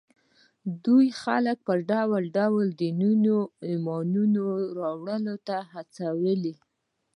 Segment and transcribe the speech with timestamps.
[0.85, 4.33] دوی خلک پر ډول ډول دینونو ایمان
[4.79, 6.53] راوړلو ته هڅولي